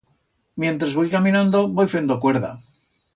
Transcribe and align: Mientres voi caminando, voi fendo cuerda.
Mientres 0.61 0.95
voi 0.99 1.07
caminando, 1.15 1.59
voi 1.75 1.87
fendo 1.93 2.21
cuerda. 2.23 2.51